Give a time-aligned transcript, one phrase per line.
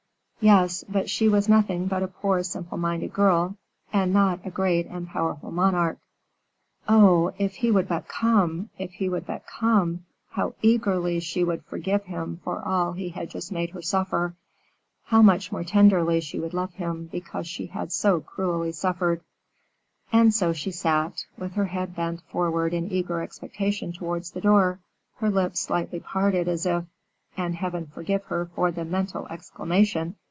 [0.43, 3.57] Yes, but she was nothing but a poor simple minded girl,
[3.93, 5.99] and not a great and powerful monarch.
[6.89, 7.31] Oh!
[7.37, 10.05] if he would but come, if he would but come!
[10.31, 14.35] how eagerly she would forgive him for all he had just made her suffer!
[15.03, 19.21] how much more tenderly she would love him because she had so cruelly suffered!
[20.11, 24.79] And so she sat, with her head bent forward in eager expectation towards the door,
[25.17, 26.85] her lips slightly parted, as if
[27.37, 30.15] and Heaven forgive her for the mental exclamation!